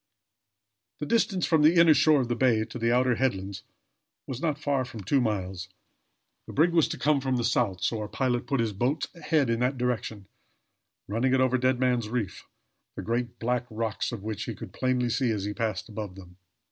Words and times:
The 0.97 1.05
distance 1.05 1.45
from 1.45 1.61
the 1.61 1.75
inner 1.75 1.93
shore 1.93 2.21
of 2.21 2.27
the 2.27 2.35
bay 2.35 2.65
to 2.65 2.79
the 2.79 2.91
outer 2.91 3.13
headlands 3.17 3.61
was 4.25 4.41
not 4.41 4.57
far 4.57 4.83
from 4.83 5.03
two 5.03 5.21
miles. 5.21 5.69
The 6.47 6.53
brig 6.53 6.71
was 6.71 6.87
to 6.87 6.97
come 6.97 7.21
from 7.21 7.35
the 7.35 7.43
south, 7.43 7.83
so 7.83 7.99
our 7.99 8.07
pilot 8.07 8.47
put 8.47 8.59
his 8.61 8.73
boat's 8.73 9.09
head 9.21 9.47
in 9.51 9.59
that 9.59 9.77
direction, 9.77 10.25
running 11.07 11.35
it 11.35 11.39
over 11.39 11.59
Dead 11.59 11.79
Man's 11.79 12.09
Reef, 12.09 12.47
the 12.95 13.03
great 13.03 13.37
black 13.37 13.67
rocks 13.69 14.11
of 14.11 14.23
which 14.23 14.45
he 14.45 14.55
could 14.55 14.73
plainly 14.73 15.09
see 15.11 15.29
as 15.29 15.43
he 15.43 15.53
passed 15.53 15.87
above 15.87 16.15
them. 16.15 16.37